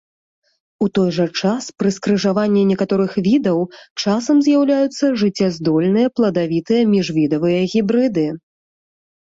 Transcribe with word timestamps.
У 0.85 0.85
той 0.97 1.09
жа 1.17 1.25
час 1.41 1.63
пры 1.81 1.89
скрыжаванні 1.97 2.63
некаторых 2.71 3.11
відаў 3.27 3.59
часам 4.05 4.35
з'яўляюцца 4.47 5.05
жыццяздольныя 5.23 6.07
пладавітыя 6.21 6.81
міжвідавыя 6.95 7.61
гібрыды. 7.77 8.25